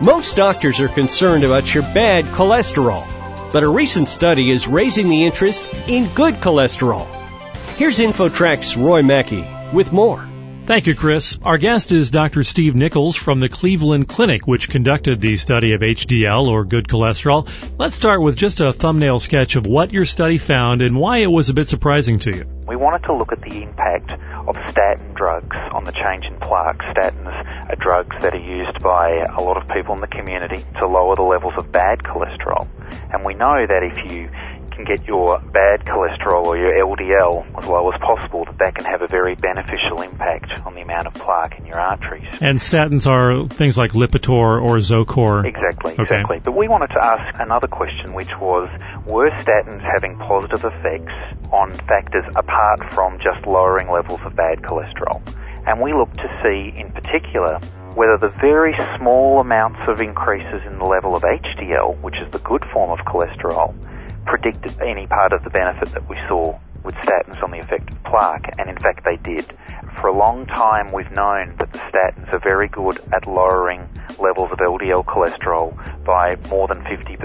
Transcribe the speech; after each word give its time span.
Most 0.00 0.36
doctors 0.36 0.80
are 0.80 0.88
concerned 0.88 1.42
about 1.42 1.74
your 1.74 1.82
bad 1.82 2.24
cholesterol, 2.26 3.04
but 3.52 3.64
a 3.64 3.68
recent 3.68 4.08
study 4.08 4.48
is 4.48 4.68
raising 4.68 5.08
the 5.08 5.24
interest 5.24 5.66
in 5.88 6.06
good 6.14 6.34
cholesterol. 6.36 7.04
Here's 7.74 7.98
InfoTrack's 7.98 8.76
Roy 8.76 9.02
Mackey 9.02 9.44
with 9.72 9.92
more. 9.92 10.28
Thank 10.66 10.86
you, 10.86 10.94
Chris. 10.94 11.36
Our 11.42 11.58
guest 11.58 11.90
is 11.90 12.10
Dr. 12.10 12.44
Steve 12.44 12.76
Nicholls 12.76 13.16
from 13.16 13.40
the 13.40 13.48
Cleveland 13.48 14.06
Clinic, 14.06 14.46
which 14.46 14.68
conducted 14.68 15.20
the 15.20 15.36
study 15.36 15.72
of 15.72 15.80
HDL 15.80 16.46
or 16.46 16.64
good 16.64 16.86
cholesterol. 16.86 17.48
Let's 17.76 17.96
start 17.96 18.22
with 18.22 18.36
just 18.36 18.60
a 18.60 18.72
thumbnail 18.72 19.18
sketch 19.18 19.56
of 19.56 19.66
what 19.66 19.92
your 19.92 20.04
study 20.04 20.38
found 20.38 20.82
and 20.82 20.94
why 20.94 21.18
it 21.18 21.30
was 21.30 21.48
a 21.48 21.54
bit 21.54 21.68
surprising 21.68 22.20
to 22.20 22.36
you. 22.36 22.44
We 22.68 22.76
wanted 22.76 23.04
to 23.06 23.14
look 23.14 23.32
at 23.32 23.40
the 23.40 23.62
impact 23.62 24.12
of 24.46 24.56
statin 24.70 25.14
drugs 25.14 25.56
on 25.72 25.84
the 25.84 25.92
change 25.92 26.26
in 26.26 26.38
plaque. 26.38 26.78
Statins 26.94 27.57
are 27.68 27.76
drugs 27.76 28.16
that 28.22 28.34
are 28.34 28.38
used 28.38 28.82
by 28.82 29.24
a 29.36 29.40
lot 29.40 29.56
of 29.56 29.68
people 29.68 29.94
in 29.94 30.00
the 30.00 30.08
community 30.08 30.64
to 30.78 30.86
lower 30.86 31.14
the 31.16 31.22
levels 31.22 31.54
of 31.56 31.70
bad 31.70 32.02
cholesterol. 32.02 32.66
And 33.12 33.24
we 33.24 33.34
know 33.34 33.66
that 33.66 33.82
if 33.82 34.10
you 34.10 34.28
can 34.78 34.84
get 34.84 35.06
your 35.08 35.40
bad 35.52 35.84
cholesterol 35.84 36.46
or 36.46 36.56
your 36.56 36.72
LDL 36.72 37.58
as 37.58 37.66
low 37.66 37.90
as 37.90 38.00
possible, 38.00 38.44
that 38.44 38.58
that 38.58 38.74
can 38.76 38.84
have 38.84 39.02
a 39.02 39.08
very 39.08 39.34
beneficial 39.34 40.02
impact 40.02 40.52
on 40.64 40.74
the 40.74 40.82
amount 40.82 41.06
of 41.08 41.14
plaque 41.14 41.58
in 41.58 41.66
your 41.66 41.78
arteries. 41.80 42.28
And 42.40 42.58
statins 42.58 43.10
are 43.10 43.48
things 43.48 43.76
like 43.76 43.92
Lipitor 43.92 44.62
or 44.62 44.76
Zocor. 44.76 45.44
Exactly, 45.44 45.94
exactly. 45.98 46.38
But 46.38 46.56
we 46.56 46.68
wanted 46.68 46.88
to 46.88 47.04
ask 47.04 47.40
another 47.40 47.66
question, 47.66 48.14
which 48.14 48.30
was, 48.40 48.68
were 49.04 49.30
statins 49.42 49.82
having 49.82 50.16
positive 50.18 50.64
effects 50.64 51.12
on 51.50 51.74
factors 51.88 52.24
apart 52.36 52.92
from 52.94 53.18
just 53.18 53.46
lowering 53.46 53.90
levels 53.90 54.20
of 54.24 54.36
bad 54.36 54.62
cholesterol? 54.62 55.20
And 55.68 55.82
we 55.82 55.92
looked 55.92 56.16
to 56.16 56.40
see, 56.42 56.72
in 56.80 56.90
particular, 56.92 57.58
whether 57.92 58.16
the 58.16 58.32
very 58.40 58.74
small 58.96 59.38
amounts 59.38 59.86
of 59.86 60.00
increases 60.00 60.62
in 60.66 60.78
the 60.78 60.86
level 60.86 61.14
of 61.14 61.22
HDL, 61.22 62.00
which 62.00 62.16
is 62.24 62.32
the 62.32 62.38
good 62.38 62.64
form 62.72 62.90
of 62.90 63.04
cholesterol, 63.04 63.74
predicted 64.24 64.80
any 64.80 65.06
part 65.06 65.34
of 65.34 65.44
the 65.44 65.50
benefit 65.50 65.92
that 65.92 66.08
we 66.08 66.16
saw 66.26 66.58
with 66.84 66.94
statins 67.04 67.42
on 67.42 67.50
the 67.50 67.58
effect 67.58 67.92
of 67.92 68.02
plaque, 68.04 68.54
and 68.56 68.70
in 68.70 68.78
fact 68.78 69.04
they 69.04 69.16
did. 69.16 69.44
For 70.00 70.06
a 70.08 70.16
long 70.16 70.46
time 70.46 70.90
we've 70.90 71.10
known 71.12 71.54
that 71.58 71.70
the 71.70 71.78
statins 71.80 72.32
are 72.32 72.38
very 72.38 72.68
good 72.68 72.98
at 73.12 73.26
lowering 73.26 73.86
levels 74.18 74.50
of 74.50 74.58
LDL 74.58 75.04
cholesterol 75.04 75.76
by 76.02 76.36
more 76.48 76.66
than 76.66 76.80
50%. 76.84 77.18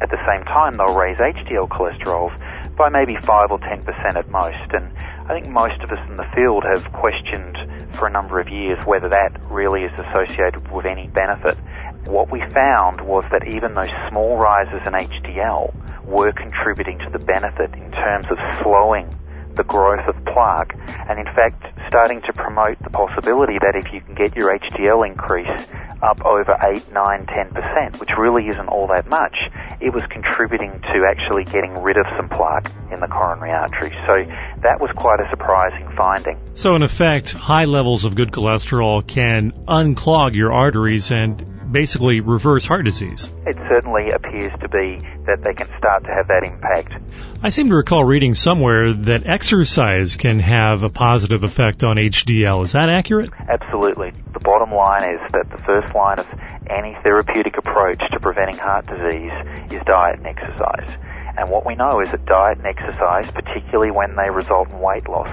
At 0.00 0.08
the 0.08 0.24
same 0.26 0.44
time 0.44 0.74
they'll 0.78 0.96
raise 0.96 1.18
HDL 1.18 1.68
cholesterols 1.68 2.32
by 2.76 2.88
maybe 2.88 3.16
5 3.22 3.50
or 3.50 3.58
10% 3.58 4.16
at 4.16 4.28
most, 4.30 4.72
and 4.72 4.90
I 5.28 5.34
think 5.34 5.48
most 5.48 5.80
of 5.82 5.90
us 5.90 5.98
in 6.08 6.16
the 6.16 6.26
field 6.34 6.64
have 6.64 6.92
questioned 6.92 7.56
for 7.94 8.06
a 8.06 8.10
number 8.10 8.40
of 8.40 8.48
years 8.48 8.78
whether 8.86 9.08
that 9.08 9.38
really 9.50 9.82
is 9.82 9.92
associated 9.98 10.70
with 10.70 10.86
any 10.86 11.08
benefit. 11.08 11.58
What 12.06 12.30
we 12.30 12.40
found 12.54 13.00
was 13.00 13.24
that 13.32 13.46
even 13.48 13.74
those 13.74 13.90
small 14.08 14.36
rises 14.38 14.80
in 14.86 14.92
HDL 14.92 15.74
were 16.06 16.32
contributing 16.32 16.98
to 17.00 17.10
the 17.10 17.18
benefit 17.18 17.74
in 17.74 17.90
terms 17.90 18.26
of 18.30 18.38
slowing 18.62 19.10
the 19.56 19.64
growth 19.64 20.06
of 20.06 20.14
plaque 20.26 20.76
and 21.08 21.18
in 21.18 21.26
fact 21.34 21.64
starting 21.88 22.20
to 22.20 22.32
promote 22.34 22.78
the 22.84 22.90
possibility 22.90 23.58
that 23.58 23.74
if 23.74 23.92
you 23.92 24.00
can 24.00 24.14
get 24.14 24.36
your 24.36 24.52
HDL 24.52 25.06
increase 25.06 25.48
up 26.06 26.24
over 26.24 26.56
8, 26.62 26.92
9, 26.92 27.26
10%, 27.26 28.00
which 28.00 28.10
really 28.16 28.48
isn't 28.48 28.68
all 28.68 28.86
that 28.88 29.08
much, 29.08 29.36
it 29.80 29.92
was 29.92 30.02
contributing 30.10 30.80
to 30.80 31.04
actually 31.08 31.44
getting 31.44 31.74
rid 31.82 31.96
of 31.96 32.06
some 32.16 32.28
plaque 32.28 32.70
in 32.92 33.00
the 33.00 33.08
coronary 33.08 33.50
artery. 33.50 33.90
So 34.06 34.14
that 34.62 34.80
was 34.80 34.90
quite 34.96 35.20
a 35.20 35.28
surprising 35.30 35.88
finding. 35.96 36.38
So 36.54 36.74
in 36.76 36.82
effect, 36.82 37.32
high 37.32 37.64
levels 37.64 38.04
of 38.04 38.14
good 38.14 38.30
cholesterol 38.30 39.06
can 39.06 39.52
unclog 39.66 40.34
your 40.34 40.52
arteries 40.52 41.10
and 41.10 41.55
basically 41.70 42.20
reverse 42.20 42.64
heart 42.64 42.84
disease. 42.84 43.30
It 43.46 43.56
certainly 43.68 44.10
appears 44.10 44.52
to 44.60 44.68
be 44.68 45.00
that 45.26 45.42
they 45.42 45.54
can 45.54 45.68
start 45.78 46.04
to 46.04 46.10
have 46.10 46.28
that 46.28 46.44
impact. 46.44 46.92
I 47.42 47.50
seem 47.50 47.68
to 47.68 47.74
recall 47.74 48.04
reading 48.04 48.34
somewhere 48.34 48.92
that 48.92 49.26
exercise 49.26 50.16
can 50.16 50.38
have 50.40 50.82
a 50.82 50.88
positive 50.88 51.42
effect 51.42 51.84
on 51.84 51.96
HDL. 51.96 52.64
Is 52.64 52.72
that 52.72 52.88
accurate? 52.88 53.30
Absolutely. 53.48 54.12
The 54.32 54.40
bottom 54.40 54.70
line 54.70 55.14
is 55.14 55.20
that 55.32 55.50
the 55.50 55.62
first 55.64 55.94
line 55.94 56.18
of 56.18 56.26
any 56.68 56.96
therapeutic 57.02 57.58
approach 57.58 58.00
to 58.12 58.20
preventing 58.20 58.58
heart 58.58 58.86
disease 58.86 59.32
is 59.70 59.82
diet 59.86 60.18
and 60.18 60.26
exercise. 60.26 60.90
And 61.38 61.50
what 61.50 61.66
we 61.66 61.74
know 61.74 62.00
is 62.00 62.10
that 62.10 62.24
diet 62.24 62.58
and 62.58 62.66
exercise, 62.66 63.30
particularly 63.30 63.90
when 63.90 64.16
they 64.16 64.30
result 64.30 64.70
in 64.70 64.78
weight 64.78 65.08
loss, 65.08 65.30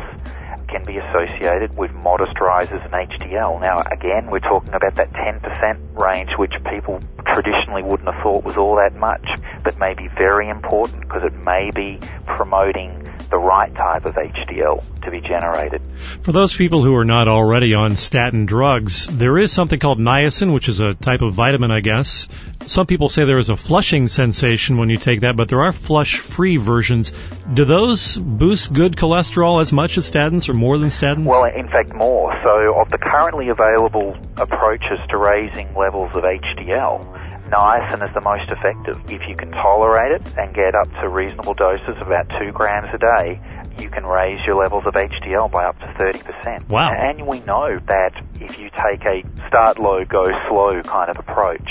can 0.74 0.84
be 0.86 0.98
associated 0.98 1.78
with 1.78 1.94
modest 1.94 2.40
rises 2.40 2.82
in 2.84 2.90
HDL. 2.90 3.62
Now, 3.62 3.84
again, 3.92 4.26
we're 4.32 4.40
talking 4.40 4.74
about 4.74 4.96
that 4.96 5.14
10% 5.14 6.02
range, 6.02 6.32
which 6.40 6.54
people 6.68 7.00
traditionally 7.28 7.84
wouldn't 7.84 8.12
have 8.12 8.22
thought 8.24 8.44
was 8.44 8.58
all 8.58 8.76
that 8.78 8.96
much, 8.96 9.24
but 9.64 9.78
may 9.80 9.94
be 9.94 10.08
very 10.18 10.50
important 10.50 11.02
because 11.02 11.24
it 11.24 11.34
may 11.34 11.72
be 11.74 12.00
promoting 12.26 13.04
the 13.34 13.38
right 13.38 13.74
type 13.74 14.06
of 14.06 14.14
HDL 14.14 14.84
to 15.02 15.10
be 15.10 15.20
generated. 15.20 15.82
For 16.22 16.32
those 16.32 16.54
people 16.54 16.84
who 16.84 16.96
are 16.96 17.06
not 17.06 17.28
already 17.28 17.74
on 17.74 17.96
statin 17.96 18.46
drugs, 18.46 19.08
there 19.08 19.40
is 19.40 19.52
something 19.52 19.80
called 19.80 20.00
niacin, 20.00 20.54
which 20.54 20.70
is 20.70 20.82
a 20.82 20.94
type 20.94 21.24
of 21.24 21.34
vitamin, 21.34 21.72
I 21.72 21.80
guess. 21.80 22.28
Some 22.68 22.86
people 22.86 23.10
say 23.10 23.26
there 23.26 23.40
is 23.40 23.50
a 23.50 23.58
flushing 23.58 24.08
sensation 24.08 24.78
when 24.78 24.90
you 24.90 24.98
take 24.98 25.22
that, 25.22 25.36
but 25.36 25.50
there 25.50 25.62
are 25.62 25.72
flush-free 25.72 26.58
versions. 26.58 27.12
Do 27.52 27.66
those 27.66 28.18
boost 28.18 28.72
good 28.72 28.96
cholesterol 28.96 29.62
as 29.62 29.74
much 29.74 29.98
as 29.98 30.10
statins 30.10 30.48
or 30.48 30.54
more 30.54 30.78
than 30.78 30.90
statins? 30.90 31.26
Well, 31.26 31.46
in 31.46 31.68
fact, 31.70 31.94
more. 31.96 32.32
So, 32.44 32.80
of 32.80 32.90
the 32.92 33.00
currently 33.00 33.50
available 33.50 34.16
approaches 34.38 35.00
to 35.10 35.18
raising 35.18 35.74
levels 35.74 36.12
of 36.14 36.24
HDL, 36.24 37.23
niacin 37.54 38.02
is 38.02 38.14
the 38.16 38.22
most 38.22 38.50
effective. 38.50 38.98
If 39.06 39.30
you 39.30 39.36
can 39.36 39.52
tolerate 39.52 40.18
it 40.18 40.24
and 40.38 40.54
get 40.54 40.74
up 40.74 40.90
to 41.02 41.10
reasonable 41.10 41.54
doses, 41.54 41.96
about 42.02 42.30
two 42.42 42.52
grams 42.52 42.90
a 42.94 42.98
day, 42.98 43.40
you 43.78 43.90
can 43.90 44.06
raise 44.06 44.44
your 44.46 44.56
levels 44.56 44.84
of 44.88 44.94
HDL 44.94 45.52
by 45.52 45.66
up 45.66 45.78
to 45.80 45.86
30%. 46.02 46.70
Wow. 46.70 46.90
And 46.90 47.28
we 47.28 47.40
know 47.42 47.78
that 47.78 48.14
if 48.42 48.58
you 48.58 48.70
take 48.74 49.06
a 49.06 49.22
start 49.48 49.80
low, 49.80 50.04
go 50.06 50.26
slow 50.50 50.82
kind 50.82 51.10
of 51.10 51.18
approach, 51.20 51.70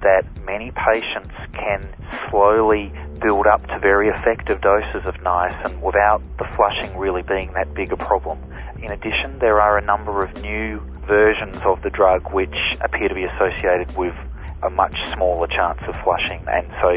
that 0.00 0.24
many 0.44 0.72
patients 0.72 1.34
can 1.52 1.84
slowly 2.30 2.92
build 3.20 3.46
up 3.46 3.66
to 3.66 3.78
very 3.80 4.08
effective 4.08 4.60
doses 4.60 5.04
of 5.04 5.14
niacin 5.16 5.80
without 5.82 6.22
the 6.38 6.46
flushing 6.56 6.96
really 6.96 7.22
being 7.22 7.52
that 7.52 7.74
big 7.74 7.92
a 7.92 7.96
problem. 7.96 8.38
In 8.82 8.92
addition, 8.92 9.38
there 9.40 9.60
are 9.60 9.76
a 9.76 9.84
number 9.84 10.24
of 10.24 10.40
new 10.40 10.80
versions 11.06 11.56
of 11.64 11.82
the 11.82 11.90
drug 11.90 12.32
which 12.32 12.56
appear 12.80 13.08
to 13.08 13.14
be 13.14 13.24
associated 13.24 13.96
with 13.96 14.14
a 14.62 14.70
much 14.70 14.96
smaller 15.14 15.46
chance 15.46 15.80
of 15.86 15.94
flushing. 16.02 16.44
And 16.46 16.66
so 16.82 16.90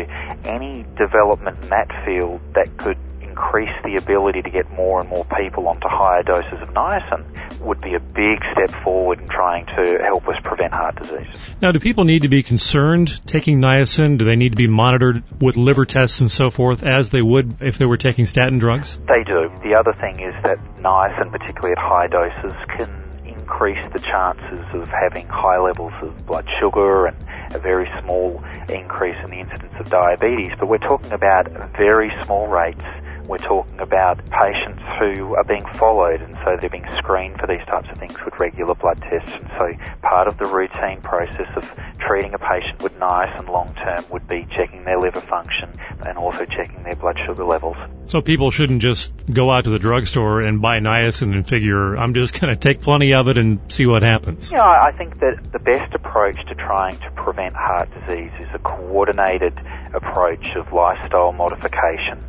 any 0.50 0.86
development 0.98 1.58
in 1.64 1.70
that 1.70 1.90
field 2.06 2.42
that 2.54 2.78
could 2.78 2.98
increase 3.22 3.72
the 3.84 3.96
ability 3.96 4.42
to 4.42 4.50
get 4.50 4.70
more 4.72 5.00
and 5.00 5.10
more 5.10 5.26
people 5.26 5.68
onto 5.68 5.88
higher 5.88 6.22
doses 6.24 6.62
of 6.62 6.70
niacin 6.70 7.24
would 7.62 7.82
be 7.82 7.94
a 7.94 8.00
big 8.00 8.40
step 8.52 8.84
forward 8.84 9.20
in 9.20 9.28
trying 9.28 9.66
to 9.68 10.00
help 10.04 10.28
us 10.28 10.36
prevent 10.44 10.74
heart 10.74 10.96
disease. 10.96 11.28
Now, 11.62 11.72
do 11.72 11.80
people 11.80 12.04
need 12.04 12.24
to 12.24 12.28
be 12.28 12.44
concerned 12.44 13.26
taking 13.26 13.62
niacin? 13.62 14.18
Do 14.18 14.26
they 14.26 14.36
need 14.36 14.52
to 14.52 14.58
be 14.58 14.68
monitored 14.68 15.24
with 15.42 15.58
liver 15.58 15.86
tests 15.86 16.22
and 16.22 16.32
so 16.32 16.50
forth 16.50 16.84
as 16.84 17.10
they 17.10 17.22
would 17.22 17.62
if 17.62 17.78
they 17.78 17.86
were 17.86 17.98
taking 17.98 18.26
statin 18.26 18.60
drugs? 18.60 18.98
They 19.08 19.24
do. 19.24 19.50
The 19.64 19.76
other 19.80 19.94
thing 19.94 20.20
is 20.20 20.36
that 20.44 20.60
niacin, 20.80 21.32
particularly 21.32 21.74
at 21.74 21.80
high 21.80 22.08
doses, 22.08 22.54
can 22.76 23.11
increase 23.52 23.86
the 23.92 24.00
chances 24.00 24.66
of 24.74 24.88
having 24.88 25.28
high 25.28 25.60
levels 25.60 25.92
of 26.02 26.26
blood 26.26 26.48
sugar 26.60 27.08
and 27.08 27.18
a 27.54 27.60
very 27.60 27.88
small 28.02 28.42
increase 28.70 29.18
in 29.26 29.30
the 29.30 29.40
incidence 29.40 29.74
of 29.78 29.90
diabetes. 29.90 30.52
But 30.58 30.70
we're 30.70 30.78
talking 30.78 31.12
about 31.12 31.52
very 31.76 32.12
small 32.24 32.48
rates 32.48 32.86
we're 33.28 33.38
talking 33.38 33.80
about 33.80 34.18
patients 34.30 34.82
who 35.00 35.36
are 35.36 35.44
being 35.44 35.66
followed 35.76 36.22
and 36.22 36.38
so 36.44 36.58
they're 36.60 36.70
being 36.70 36.88
screened 36.98 37.40
for 37.40 37.48
these 37.48 37.66
types 37.68 37.88
of 37.92 37.98
things 37.98 38.16
with 38.24 38.34
regular 38.40 38.76
blood 38.76 39.02
tests. 39.02 39.32
And 39.32 39.50
so 39.58 39.98
part 40.02 40.28
of 40.28 40.38
the 40.38 40.46
routine 40.46 41.02
process 41.02 41.48
of 41.56 41.70
treating 42.00 42.34
a 42.34 42.40
patient 42.40 42.82
with 42.82 42.94
niacin 43.00 43.48
long 43.50 43.74
term 43.76 44.06
would 44.10 44.28
be 44.28 44.48
checking 44.56 44.84
their 44.84 45.00
liver 45.00 45.22
function 45.22 45.70
and 46.06 46.18
also 46.18 46.46
checking 46.46 46.84
their 46.84 46.96
blood 46.96 47.18
sugar 47.26 47.46
levels. 47.46 47.78
So 48.08 48.22
people 48.22 48.52
shouldn't 48.52 48.82
just 48.82 49.14
go 49.32 49.50
out 49.52 49.66
to 49.66 49.70
the 49.70 49.80
drugstore 49.80 50.42
and 50.42 50.62
buy 50.62 50.80
niacin 50.80 51.34
and 51.34 51.48
figure 51.48 51.96
I'm 51.96 52.14
just 52.14 52.40
going 52.40 52.54
to 52.54 52.60
take 52.60 52.82
plenty 52.82 53.14
of 53.14 53.28
it 53.28 53.38
and 53.38 53.60
see 53.72 53.86
what 53.86 54.04
happens. 54.04 54.52
Yeah, 54.52 54.64
I 54.64 54.92
think 54.98 55.20
that 55.20 55.52
the 55.52 55.60
best 55.60 55.94
approach 55.94 56.38
to 56.48 56.56
trying 56.56 57.00
to 57.00 57.12
prevent 57.12 57.56
heart 57.56 57.90
disease 58.00 58.32
is 58.40 58.50
a 58.54 58.60
coordinated 58.60 59.58
approach 59.94 60.56
of 60.56 60.74
lifestyle 60.74 61.32
modification 61.32 62.24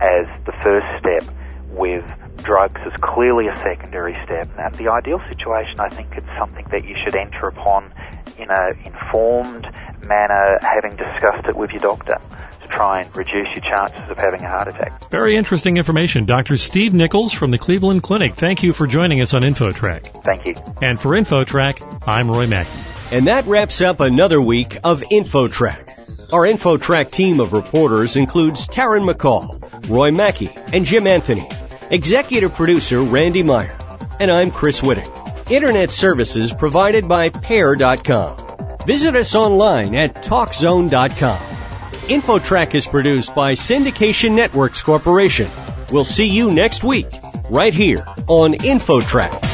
as 0.00 0.26
the 0.46 0.52
first 0.62 0.86
step 1.00 1.24
with 1.70 2.04
drugs 2.44 2.80
as 2.84 2.92
clearly 3.00 3.48
a 3.48 3.56
secondary 3.56 4.16
step. 4.24 4.48
Now, 4.56 4.68
the 4.70 4.88
ideal 4.88 5.20
situation, 5.28 5.80
I 5.80 5.88
think, 5.88 6.12
it's 6.16 6.26
something 6.38 6.66
that 6.70 6.84
you 6.84 6.94
should 7.04 7.16
enter 7.16 7.48
upon 7.48 7.92
in 8.38 8.50
an 8.50 8.78
informed 8.84 9.66
manner, 10.06 10.58
having 10.60 10.96
discussed 10.96 11.48
it 11.48 11.56
with 11.56 11.70
your 11.72 11.80
doctor 11.80 12.18
to 12.62 12.68
try 12.68 13.00
and 13.00 13.16
reduce 13.16 13.48
your 13.54 13.62
chances 13.62 14.10
of 14.10 14.18
having 14.18 14.42
a 14.42 14.48
heart 14.48 14.68
attack. 14.68 15.08
Very 15.10 15.36
interesting 15.36 15.76
information. 15.76 16.26
Dr. 16.26 16.56
Steve 16.56 16.94
Nicholls 16.94 17.32
from 17.32 17.50
the 17.50 17.58
Cleveland 17.58 18.02
Clinic. 18.02 18.34
Thank 18.34 18.62
you 18.62 18.72
for 18.72 18.86
joining 18.86 19.20
us 19.20 19.34
on 19.34 19.42
InfoTrack. 19.42 20.24
Thank 20.24 20.46
you. 20.46 20.54
And 20.82 21.00
for 21.00 21.10
InfoTrack, 21.10 22.04
I'm 22.06 22.30
Roy 22.30 22.46
Mackey. 22.46 22.70
And 23.10 23.26
that 23.28 23.46
wraps 23.46 23.80
up 23.80 24.00
another 24.00 24.40
week 24.40 24.78
of 24.82 25.02
InfoTrack. 25.02 26.32
Our 26.32 26.46
InfoTrack 26.46 27.10
team 27.10 27.38
of 27.40 27.52
reporters 27.52 28.16
includes 28.16 28.66
Taryn 28.66 29.08
McCall, 29.08 29.63
Roy 29.88 30.10
Mackey, 30.10 30.50
and 30.72 30.84
Jim 30.84 31.06
Anthony. 31.06 31.48
Executive 31.90 32.54
producer 32.54 33.02
Randy 33.02 33.42
Meyer. 33.42 33.76
And 34.18 34.30
I'm 34.30 34.50
Chris 34.50 34.80
Whitting. 34.80 35.10
Internet 35.50 35.90
services 35.90 36.52
provided 36.52 37.08
by 37.08 37.28
Pair.com. 37.28 38.36
Visit 38.86 39.16
us 39.16 39.34
online 39.34 39.94
at 39.94 40.16
TalkZone.com. 40.16 41.38
InfoTrack 42.08 42.74
is 42.74 42.86
produced 42.86 43.34
by 43.34 43.52
Syndication 43.52 44.34
Networks 44.34 44.82
Corporation. 44.82 45.50
We'll 45.90 46.04
see 46.04 46.26
you 46.26 46.50
next 46.50 46.84
week, 46.84 47.08
right 47.50 47.72
here 47.72 48.04
on 48.26 48.52
InfoTrack. 48.54 49.53